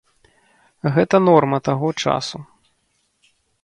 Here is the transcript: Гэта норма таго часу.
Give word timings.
Гэта 0.95 1.15
норма 1.27 1.57
таго 1.71 1.87
часу. 2.07 2.37